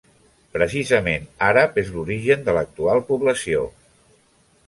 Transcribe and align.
Precisament 0.57 1.27
àrab 1.49 1.77
és 1.83 1.91
l'origen 1.97 2.47
de 2.49 2.57
l'actual 2.57 3.05
població. 3.13 3.61